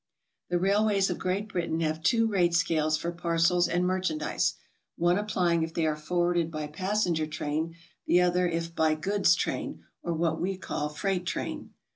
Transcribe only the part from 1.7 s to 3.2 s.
have two rate scales for